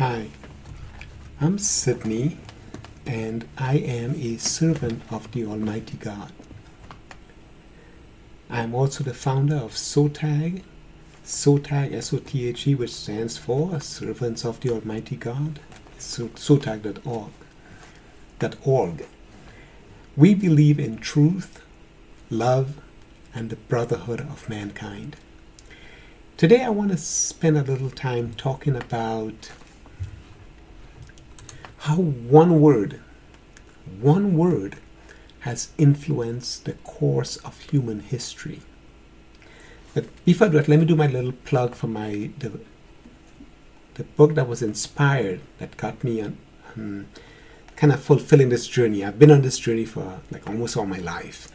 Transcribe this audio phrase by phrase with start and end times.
[0.00, 0.28] Hi,
[1.42, 2.38] I'm Sydney,
[3.04, 6.32] and I am a servant of the Almighty God.
[8.48, 10.62] I'm also the founder of SOTAG,
[11.22, 15.60] SOTAG, S-O-T-H-E, which stands for Servants of the Almighty God,
[15.98, 17.32] SOTAG.org.
[18.64, 19.06] .org.
[20.16, 21.62] We believe in truth,
[22.30, 22.80] love,
[23.34, 25.16] and the brotherhood of mankind.
[26.38, 29.50] Today I want to spend a little time talking about
[31.80, 33.00] how one word,
[34.00, 34.76] one word
[35.40, 38.60] has influenced the course of human history.
[39.94, 42.60] But before that, let me do my little plug for my the,
[43.94, 46.36] the book that was inspired, that got me on,
[46.76, 47.06] um,
[47.76, 49.02] kind of fulfilling this journey.
[49.02, 51.48] I've been on this journey for like almost all my life.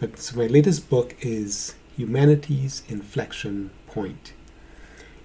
[0.00, 4.32] But so my latest book is Humanity's Inflection Point.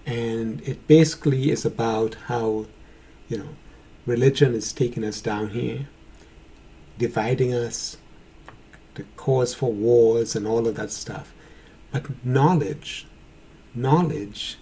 [0.05, 2.67] And it basically is about how,
[3.29, 3.49] you know,
[4.05, 5.87] religion is taking us down here,
[6.97, 7.97] dividing us,
[8.95, 11.33] the cause for wars and all of that stuff.
[11.91, 13.07] But knowledge,
[13.73, 14.57] knowledge,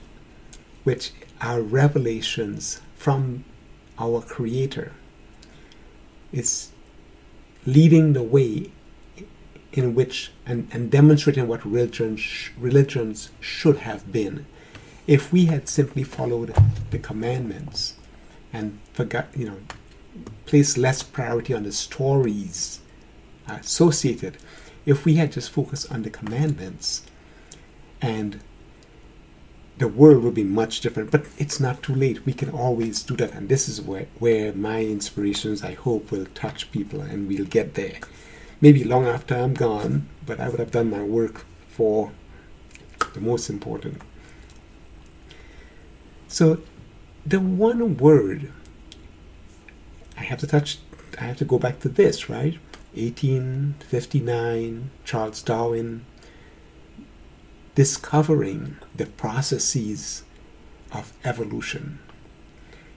[0.83, 3.43] which are revelations from
[3.97, 4.93] our Creator,
[6.31, 6.71] is
[7.65, 8.71] leading the way
[9.73, 14.45] in which and, and demonstrating what religions, religions should have been.
[15.07, 16.55] If we had simply followed
[16.89, 17.95] the commandments,
[18.53, 19.57] and forgot, you know,
[20.45, 22.79] place less priority on the stories
[23.49, 24.37] uh, associated.
[24.85, 27.03] If we had just focused on the commandments,
[28.01, 28.41] and
[29.77, 31.11] the world would be much different.
[31.11, 32.25] But it's not too late.
[32.25, 36.27] We can always do that, and this is where where my inspirations, I hope, will
[36.33, 37.99] touch people, and we'll get there.
[38.59, 42.11] Maybe long after I'm gone, but I would have done my work for
[43.13, 44.01] the most important.
[46.27, 46.59] So
[47.25, 48.51] the one word
[50.17, 50.79] I have to touch
[51.19, 52.57] I have to go back to this, right?
[52.93, 56.05] 1859, Charles Darwin
[57.75, 60.23] discovering the processes
[60.91, 61.99] of evolution.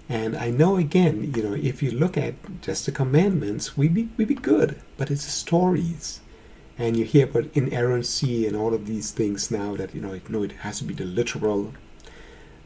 [0.08, 4.08] And I know again, you know, if you look at just the commandments, we be
[4.16, 6.20] we be good, but it's stories.
[6.76, 10.28] And you hear about inerrancy and all of these things now that you know, it,
[10.28, 11.72] no, it has to be the literal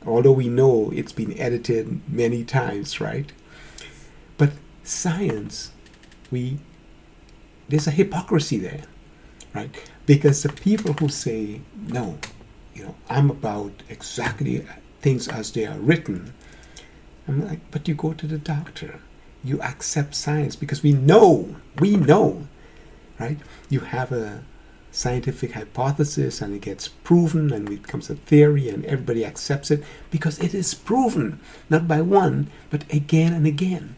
[0.06, 3.32] although we know it's been edited many times, right?
[4.36, 5.72] But science,
[6.30, 6.58] we
[7.68, 8.84] there's a hypocrisy there,
[9.54, 9.70] right?
[10.06, 12.18] Because the people who say no,
[12.74, 14.66] you know, I'm about exactly
[15.00, 16.32] things as they are written.
[17.26, 19.00] I'm like, but you go to the doctor,
[19.44, 22.48] you accept science because we know, we know,
[23.20, 23.38] right?
[23.68, 24.42] You have a
[24.90, 29.84] scientific hypothesis and it gets proven and it becomes a theory and everybody accepts it
[30.10, 31.38] because it is proven
[31.68, 33.94] not by one but again and again.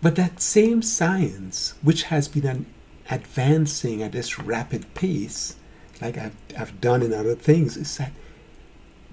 [0.00, 2.66] But that same science which has been
[3.10, 5.56] advancing at this rapid pace
[6.02, 8.12] like I've, I've done in other things is that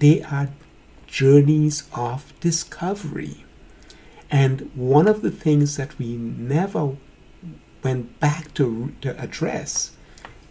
[0.00, 0.48] they are
[1.06, 3.44] journeys of discovery.
[4.30, 6.96] And one of the things that we never
[7.82, 9.92] went back to, to address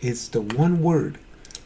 [0.01, 1.19] is the one word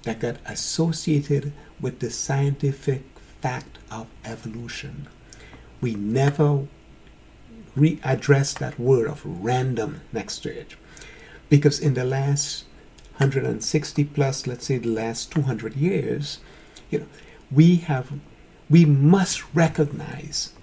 [0.03, 3.03] that got associated with the scientific
[3.41, 5.07] fact of evolution.
[5.81, 6.67] We never
[7.77, 10.75] readdress that word of random next to it.
[11.49, 12.65] Because in the last
[13.17, 16.39] 160 plus, let's say the last 200 years,
[16.89, 17.05] you know,
[17.51, 18.11] we have,
[18.69, 20.53] we must recognize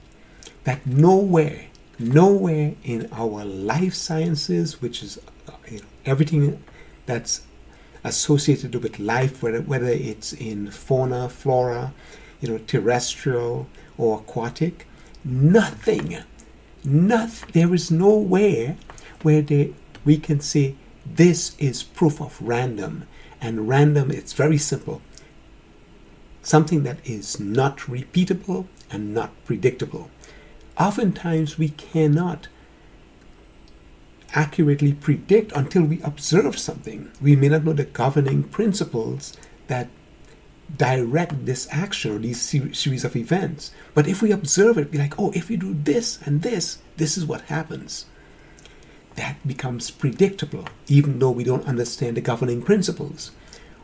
[0.65, 1.67] that nowhere
[2.01, 5.19] nowhere in our life sciences, which is
[5.49, 6.63] uh, you know, everything
[7.07, 7.43] that's
[8.03, 11.93] associated with life, whether, whether it's in fauna, flora,
[12.41, 13.69] you know, terrestrial
[13.99, 14.87] or aquatic,
[15.25, 16.17] nothing,
[16.83, 18.77] nothing, there is nowhere
[19.23, 19.75] where they,
[20.05, 20.75] we can say
[21.05, 23.07] this is proof of random.
[23.43, 25.03] And random, it's very simple.
[26.43, 30.11] Something that is not repeatable and not predictable
[30.81, 32.49] oftentimes we cannot
[34.33, 37.11] accurately predict until we observe something.
[37.21, 39.37] We may not know the governing principles
[39.67, 39.89] that
[40.77, 43.73] direct this action or these series of events.
[43.93, 47.19] But if we observe it, be like, oh, if we do this and this, this
[47.19, 48.07] is what happens.
[49.17, 53.33] That becomes predictable, even though we don't understand the governing principles.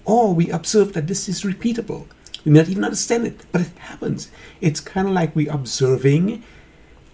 [0.04, 2.06] Or we observe that this is repeatable.
[2.44, 4.30] We may not even understand it, but it happens.
[4.60, 6.44] It's kind of like we observing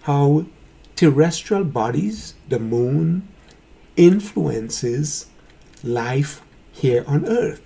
[0.03, 0.47] how
[0.97, 3.29] terrestrial bodies, the moon,
[3.97, 5.27] influences
[5.83, 7.61] life here on earth.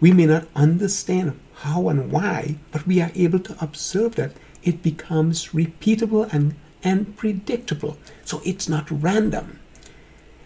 [0.00, 4.82] We may not understand how and why, but we are able to observe that it
[4.82, 7.96] becomes repeatable and, and predictable.
[8.24, 9.60] So it's not random.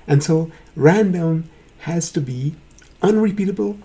[0.07, 1.51] And so random
[1.81, 2.55] has to be
[3.03, 3.79] unrepeatable,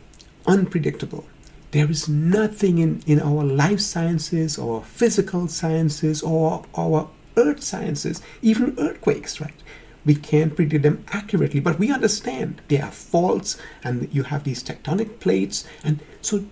[0.46, 1.26] unpredictable.
[1.72, 8.22] There is nothing in, in our life sciences or physical sciences or our earth sciences,
[8.42, 9.54] even earthquakes, right?
[10.06, 14.64] We can't predict them accurately, but we understand they are faults and you have these
[14.64, 15.66] tectonic plates.
[15.84, 16.46] And so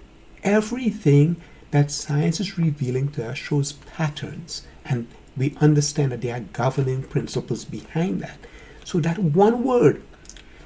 [0.43, 1.37] everything
[1.71, 4.65] that science is revealing to us shows patterns.
[4.83, 5.07] And
[5.37, 8.39] we understand that there are governing principles behind that.
[8.83, 10.03] So that one word,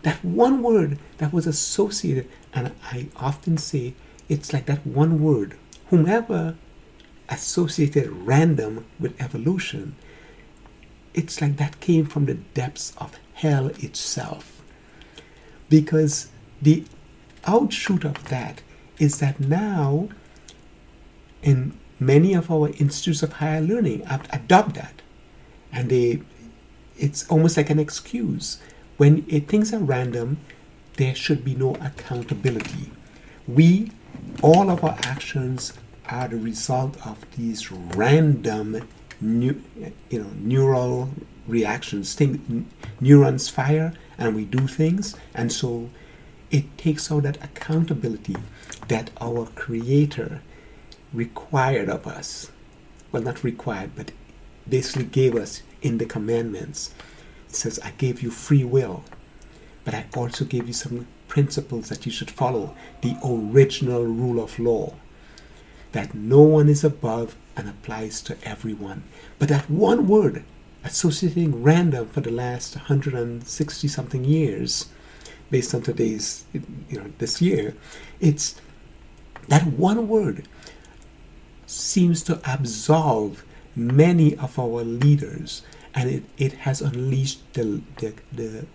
[0.03, 3.93] that one word that was associated, and I often say
[4.29, 5.55] it's like that one word,
[5.87, 6.55] whomever
[7.29, 9.95] associated random with evolution,
[11.17, 14.61] it's like that came from the depths of hell itself.
[15.67, 16.29] Because
[16.61, 16.85] the
[17.45, 18.61] outshoot of that
[18.99, 20.09] is that now,
[21.41, 25.01] in many of our institutes of higher learning, adopt that,
[25.71, 26.21] and they,
[26.97, 28.59] it's almost like an excuse.
[28.97, 30.37] When it, things are random,
[30.97, 32.91] there should be no accountability.
[33.47, 33.91] We,
[34.41, 35.73] all of our actions
[36.09, 38.87] are the result of these random
[39.21, 39.61] new,
[40.09, 41.09] you know, neural
[41.47, 42.13] reactions.
[42.13, 42.41] Think,
[42.99, 45.89] neurons fire and we do things, and so
[46.49, 48.35] it takes out that accountability
[48.87, 50.41] that our Creator
[51.13, 52.51] required of us.
[53.11, 54.11] Well, not required, but
[54.67, 56.93] basically gave us in the commandments.
[57.49, 59.03] It says, I gave you free will,
[59.85, 62.75] but I also gave you some principles that you should follow.
[63.01, 64.95] The original rule of law
[65.91, 69.03] that no one is above and applies to everyone.
[69.39, 70.45] But that one word,
[70.83, 74.87] associating random for the last 160 something years,
[75.49, 77.73] based on today's, you know, this year,
[78.19, 78.55] it's
[79.47, 80.47] that one word
[81.65, 83.43] seems to absolve
[83.75, 85.63] many of our leaders
[85.93, 88.65] and it, it has unleashed the, the, the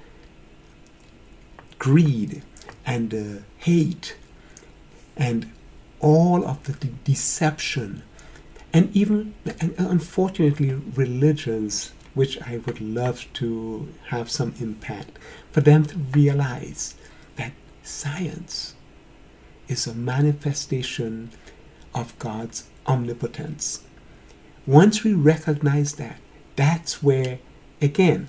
[1.78, 2.42] greed
[2.84, 4.16] and the hate
[5.16, 5.50] and
[6.00, 8.02] all of the, the deception
[8.72, 15.18] and even and unfortunately religions which i would love to have some impact
[15.50, 16.94] for them to realize
[17.36, 17.52] that
[17.82, 18.74] science
[19.68, 21.30] is a manifestation
[21.94, 23.82] of god's omnipotence.
[24.66, 26.18] Once we recognize that
[26.56, 27.38] that's where
[27.80, 28.28] again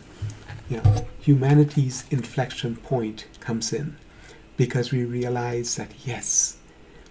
[0.69, 3.95] you know humanity's inflection point comes in.
[4.55, 6.57] Because we realize that yes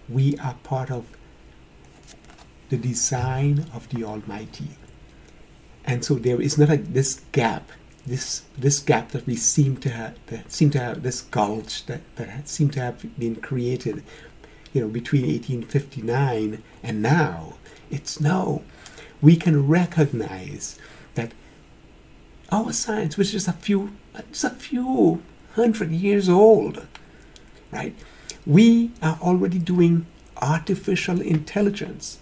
[0.07, 1.05] we are part of
[2.73, 4.69] the design of the Almighty.
[5.85, 7.69] And so there is not a, this gap,
[8.03, 12.01] this this gap that we seem to have, that seem to have this gulch that
[12.15, 14.03] that seem to have been created,
[14.73, 17.57] you know, between 1859 and now.
[17.91, 18.63] It's no,
[19.21, 20.79] we can recognize
[21.13, 21.31] that
[22.51, 23.91] our science, which is a few,
[24.31, 25.21] just a few
[25.53, 26.87] hundred years old,
[27.71, 27.95] right?
[28.47, 30.07] We are already doing
[30.41, 32.17] artificial intelligence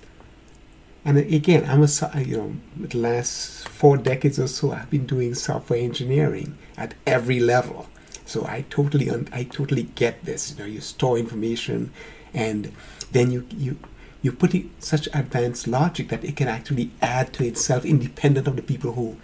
[1.03, 5.07] and again, I'm a uh, you know the last four decades or so, I've been
[5.07, 7.89] doing software engineering at every level.
[8.25, 10.51] So I totally I totally get this.
[10.51, 11.91] You know, you store information,
[12.35, 12.71] and
[13.11, 13.79] then you you
[14.21, 18.61] you put such advanced logic that it can actually add to itself, independent of the
[18.61, 19.17] people who.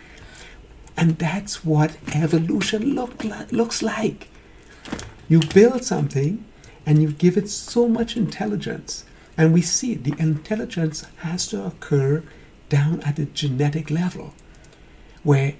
[1.00, 4.30] And that's what evolution look like, looks like.
[5.30, 6.44] You build something,
[6.88, 9.06] and you give it so much intelligence
[9.38, 12.24] and we see the intelligence has to occur
[12.70, 14.34] down at the genetic level,
[15.24, 15.54] where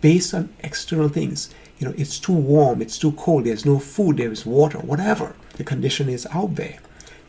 [0.00, 4.16] based on external things, you know, it's too warm, it's too cold, there's no food,
[4.16, 6.78] there is water, whatever the condition is out there.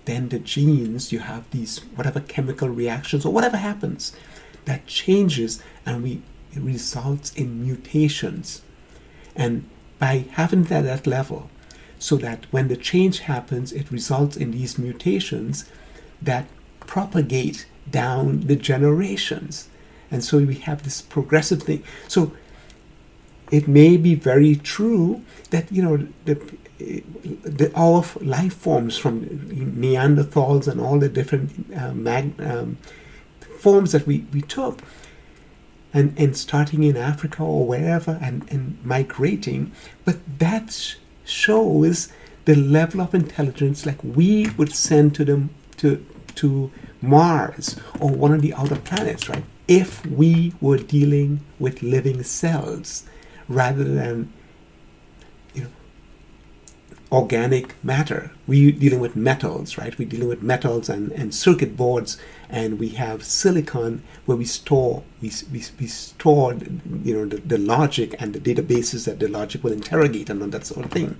[0.06, 4.14] Then the genes, you have these whatever chemical reactions or whatever happens
[4.66, 6.22] that changes and we
[6.56, 8.62] results in mutations.
[9.36, 9.70] And
[10.00, 11.50] by having that at that level,
[11.98, 15.66] so that when the change happens, it results in these mutations
[16.24, 16.48] that
[16.80, 19.70] propagate down the generations.
[20.12, 21.84] And so we have this progressive thing.
[22.08, 22.34] So
[23.52, 26.36] it may be very true that, you know, the,
[27.44, 32.78] the, our life forms from Neanderthals and all the different uh, mag, um,
[33.60, 34.82] forms that we, we took,
[35.94, 39.72] and, and starting in Africa or wherever and, and migrating,
[40.06, 42.12] but that shows
[42.46, 46.72] the level of intelligence like we would send to them to to
[47.02, 49.44] Mars or one of the outer planets, right?
[49.68, 53.04] If we were dealing with living cells
[53.48, 54.32] rather than
[55.54, 55.70] you know
[57.12, 58.32] organic matter.
[58.48, 59.98] We're dealing with metals, right?
[59.98, 62.18] We're dealing with metals and, and circuit boards,
[62.50, 66.56] and we have silicon where we store we, we, we store
[67.04, 70.50] you know the, the logic and the databases that the logic will interrogate and all
[70.50, 71.20] that sort of thing.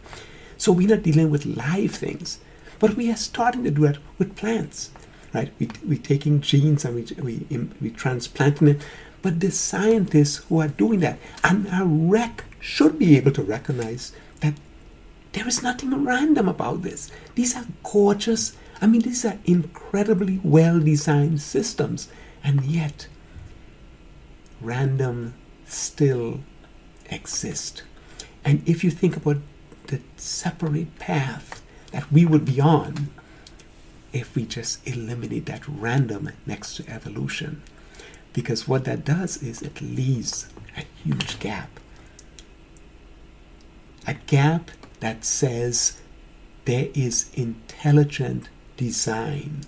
[0.58, 2.40] So we're not dealing with live things,
[2.80, 4.92] but we are starting to do it with plants,
[5.34, 5.52] right?
[5.60, 8.86] We, we're taking genes and we, we, we transplanting it,
[9.22, 14.14] but the scientists who are doing that and are rec- should be able to recognize
[14.42, 14.54] that
[15.34, 17.10] there is nothing random about this.
[17.36, 22.10] These are gorgeous, I mean, these are incredibly well designed systems,
[22.44, 23.08] and yet
[24.62, 25.34] random
[25.66, 26.42] still
[27.10, 27.84] exist.
[28.46, 29.38] And if you think about
[29.88, 31.62] the separate path
[31.92, 33.10] that we would be on
[34.14, 37.62] if we just eliminate that random next to evolution,
[38.32, 41.80] because what that does is it leaves a huge gap.
[44.08, 46.02] A gap that says
[46.66, 49.62] there is intelligent design.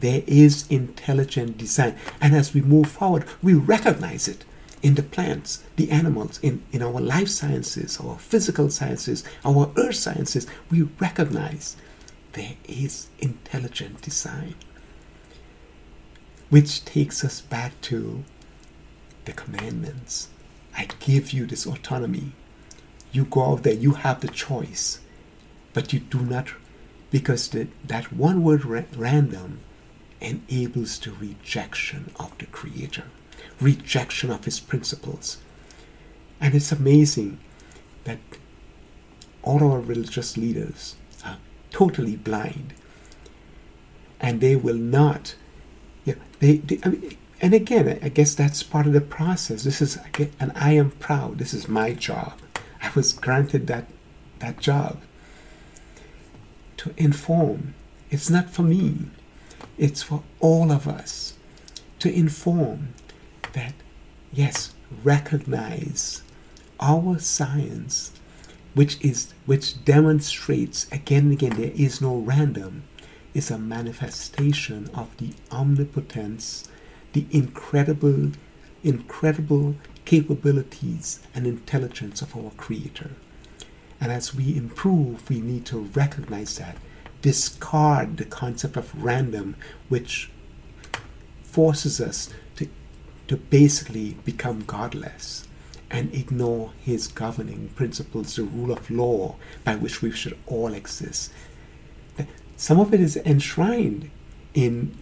[0.00, 1.96] There is intelligent design.
[2.20, 4.44] And as we move forward, we recognize it
[4.82, 9.96] in the plants, the animals, in, in our life sciences, our physical sciences, our earth
[9.96, 10.46] sciences.
[10.70, 11.76] We recognize
[12.32, 14.54] there is intelligent design.
[16.48, 18.24] Which takes us back to
[19.24, 20.28] the commandments.
[20.76, 22.32] I give you this autonomy
[23.12, 25.00] you go out there, you have the choice,
[25.72, 26.48] but you do not,
[27.10, 29.60] because the, that one word ra- random
[30.20, 33.04] enables the rejection of the Creator,
[33.60, 35.38] rejection of His principles.
[36.40, 37.38] And it's amazing
[38.04, 38.18] that
[39.42, 40.94] all our religious leaders
[41.70, 42.74] totally blind
[44.20, 45.34] and they will not.
[46.04, 49.62] Yeah, they, they I mean, and again, I guess that's part of the process.
[49.62, 49.98] This is,
[50.38, 51.38] and I am proud.
[51.38, 52.34] This is my job
[52.82, 53.86] I was granted that,
[54.38, 55.00] that job
[56.78, 57.74] to inform.
[58.10, 59.06] It's not for me,
[59.78, 61.34] it's for all of us
[62.00, 62.94] to inform
[63.52, 63.74] that,
[64.32, 64.74] yes,
[65.04, 66.22] recognize
[66.80, 68.12] our science,
[68.74, 72.84] which is which demonstrates again and again there is no random,
[73.34, 76.68] is a manifestation of the omnipotence,
[77.12, 78.32] the incredible,
[78.82, 83.10] incredible capabilities and intelligence of our Creator.
[84.00, 86.76] And as we improve, we need to recognize that,
[87.22, 89.56] discard the concept of random,
[89.88, 90.30] which
[91.42, 92.68] forces us to,
[93.28, 95.46] to basically become godless
[95.90, 101.32] and ignore his governing principles, the rule of law by which we should all exist.
[102.56, 104.10] Some of it is enshrined
[104.54, 104.96] in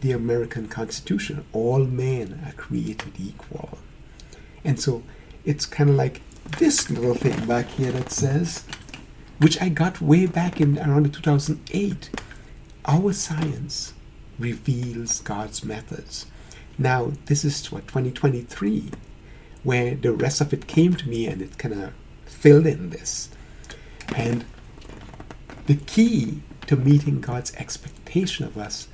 [0.00, 1.44] the American Constitution.
[1.52, 3.78] All men are created equal.
[4.64, 5.02] And so
[5.44, 6.22] it's kind of like
[6.58, 8.64] this little thing back here that says,
[9.38, 12.10] which I got way back in around 2008.
[12.86, 13.94] Our science
[14.38, 16.26] reveals God's methods.
[16.78, 18.90] Now, this is what 2023,
[19.64, 21.92] where the rest of it came to me and it kind of
[22.26, 23.30] filled in this.
[24.14, 24.44] And
[25.66, 28.88] the key to meeting God's expectation of us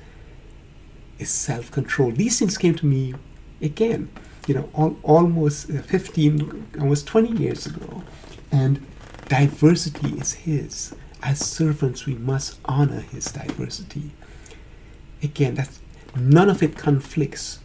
[1.19, 2.11] is self control.
[2.11, 3.13] These things came to me
[3.61, 4.09] again
[4.47, 8.03] you know, all, almost uh, 15, almost 20 years ago.
[8.51, 8.85] And
[9.27, 10.93] diversity is His.
[11.23, 14.11] As servants, we must honor His diversity.
[15.21, 15.79] Again, that's,
[16.15, 17.59] none of it conflicts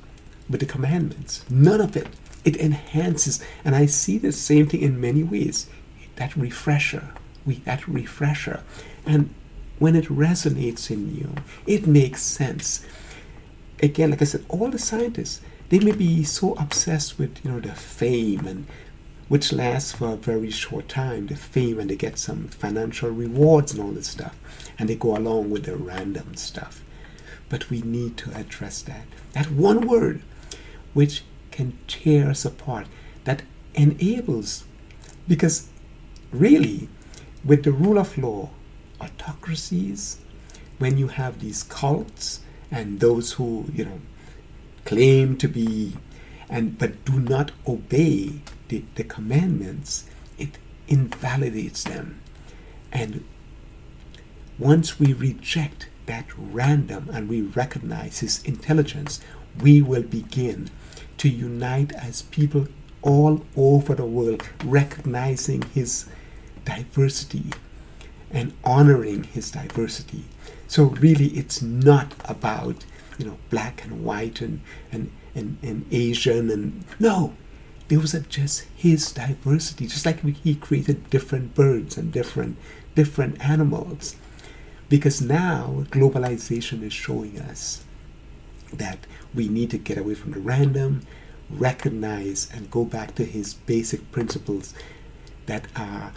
[0.48, 1.44] with the commandments.
[1.50, 2.08] None of it.
[2.46, 3.44] It enhances.
[3.64, 5.68] And I see the same thing in many ways.
[6.14, 7.10] That refresher.
[7.44, 8.62] We, that refresher.
[9.04, 9.34] And
[9.78, 11.34] when it resonates in you,
[11.66, 12.86] it makes sense.
[13.82, 17.60] Again, like I said, all the scientists, they may be so obsessed with you know
[17.60, 18.66] the fame and
[19.28, 23.72] which lasts for a very short time the fame and they get some financial rewards
[23.72, 24.36] and all this stuff
[24.78, 26.84] and they go along with the random stuff
[27.48, 30.22] but we need to address that that one word
[30.94, 31.24] which
[31.56, 32.86] can tear us apart
[33.24, 33.42] that
[33.74, 34.64] enables
[35.26, 35.68] because
[36.30, 36.88] really
[37.44, 38.50] with the rule of law
[39.00, 40.18] autocracies
[40.78, 44.00] when you have these cults and those who you know
[44.84, 45.94] claim to be
[46.48, 50.04] and but do not obey the, the commandments,
[50.38, 50.58] it
[50.88, 52.20] invalidates them.
[52.92, 53.24] And
[54.58, 59.20] once we reject that random and we recognize his intelligence,
[59.60, 60.70] we will begin
[61.18, 62.68] to unite as people
[63.02, 66.06] all over the world, recognizing his
[66.64, 67.44] diversity
[68.30, 70.24] and honoring his diversity.
[70.66, 72.84] So, really, it's not about
[73.18, 74.60] you know, black and white and,
[74.92, 77.34] and, and, and Asian and no,
[77.88, 79.86] those are just his diversity.
[79.86, 82.56] Just like he created different birds and different
[82.94, 84.16] different animals.
[84.88, 87.84] Because now globalization is showing us
[88.78, 88.98] that
[89.34, 91.02] we need to get away from the random,
[91.50, 94.74] recognize and go back to his basic principles
[95.46, 96.12] that are,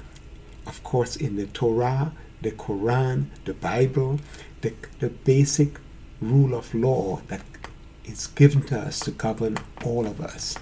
[0.65, 4.19] of course, in the Torah, the Quran, the Bible,
[4.61, 5.79] the, the basic
[6.21, 7.41] rule of law that
[8.05, 10.55] is given to us to govern all of us.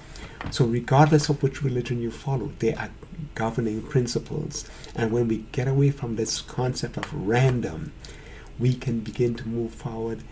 [0.51, 2.91] So, regardless of which religion you follow, there are
[3.35, 4.69] governing principles.
[4.95, 7.91] And when we get away from this concept of random,
[8.59, 10.23] we can begin to move forward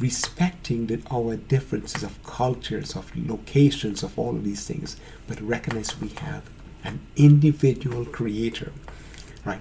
[0.00, 4.96] respecting that our differences of cultures, of locations, of all of these things,
[5.28, 6.42] but recognize we have
[6.82, 8.72] an individual creator.
[9.44, 9.60] Right?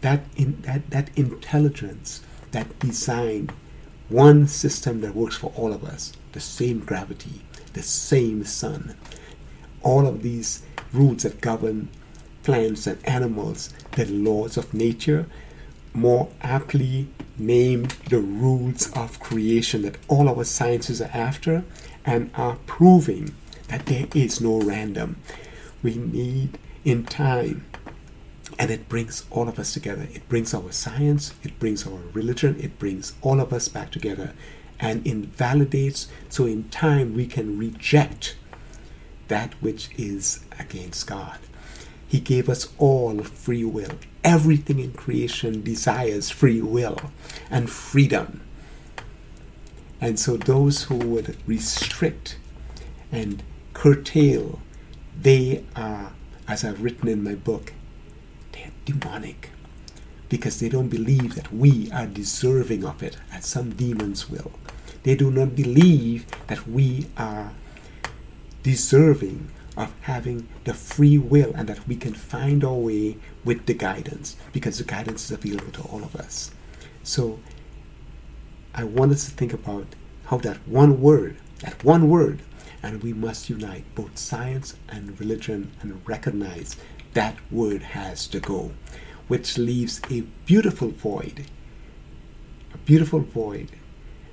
[0.00, 3.50] That in that that intelligence, that design,
[4.08, 8.96] one system that works for all of us, the same gravity, the same sun,
[9.82, 10.62] all of these
[10.92, 11.88] rules that govern
[12.42, 15.26] plants and animals, the laws of nature,
[15.94, 17.08] more aptly
[17.38, 21.64] name the rules of creation that all our sciences are after
[22.04, 23.34] and are proving
[23.68, 25.16] that there is no random.
[25.82, 27.64] We need in time.
[28.58, 30.06] And it brings all of us together.
[30.12, 34.32] It brings our science, it brings our religion, it brings all of us back together
[34.78, 38.36] and invalidates so in time we can reject
[39.28, 41.38] that which is against God.
[42.14, 43.98] He gave us all free will.
[44.22, 47.10] Everything in creation desires free will
[47.50, 48.40] and freedom.
[50.00, 52.38] And so those who would restrict
[53.10, 53.42] and
[53.72, 54.60] curtail,
[55.20, 56.12] they are,
[56.46, 57.72] as I've written in my book,
[58.52, 59.50] they're demonic
[60.28, 64.52] because they don't believe that we are deserving of it as some demons will.
[65.02, 67.50] They do not believe that we are
[68.62, 73.74] deserving of having the free will and that we can find our way with the
[73.74, 76.50] guidance because the guidance is available to all of us.
[77.02, 77.40] So
[78.74, 79.86] I want us to think about
[80.26, 82.40] how that one word, that one word,
[82.82, 86.76] and we must unite both science and religion and recognize
[87.14, 88.72] that word has to go,
[89.28, 91.46] which leaves a beautiful void,
[92.72, 93.70] a beautiful void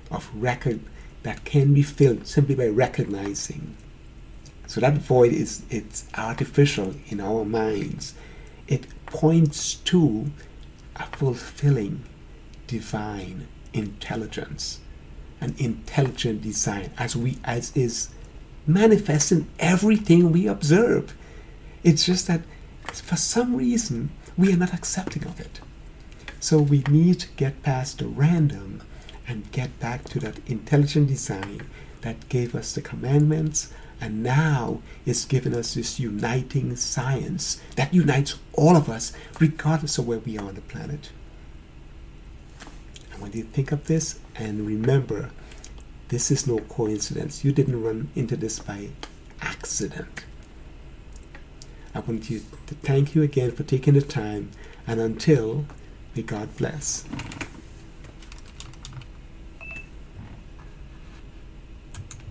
[0.10, 0.82] of record
[1.24, 3.78] that can be filled simply by recognizing
[4.72, 8.14] so that void is it's artificial in our minds.
[8.70, 10.32] It points to
[10.96, 12.06] a fulfilling
[12.68, 14.80] divine intelligence,
[15.42, 18.12] an intelligent design as we as is
[18.66, 21.18] manifest in everything we observe.
[21.84, 22.44] It's just that
[22.86, 25.60] for some reason we are not accepting of it.
[26.40, 28.84] So we need to get past the random
[29.28, 31.68] and get back to that intelligent design
[32.04, 38.40] that gave us the commandments and now it's given us this uniting science that unites
[38.54, 41.12] all of us, regardless of where we are on the planet.
[43.14, 45.30] And when you think of this and remember,
[46.08, 47.46] this is no coincidence.
[47.46, 48.90] You didn't run into this by
[49.40, 50.26] accident.
[51.94, 54.50] I want you to thank you again for taking the time,
[54.88, 55.66] and until,
[56.16, 57.06] may God bless.